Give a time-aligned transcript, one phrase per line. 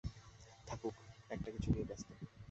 [0.67, 0.95] থাকুক
[1.29, 2.09] একটা কিছু নিয়ে ব্যস্ত।